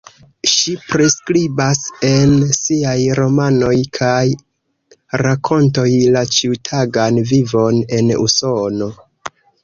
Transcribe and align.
Ŝi 0.51 0.71
priskribas 0.91 1.81
en 2.07 2.31
siaj 2.59 2.95
romanoj 3.19 3.75
kaj 3.97 4.23
rakontoj 5.23 5.85
la 6.15 6.23
ĉiutagan 6.37 7.21
vivon 7.33 7.79
en 7.99 8.09
Usono. 8.25 8.89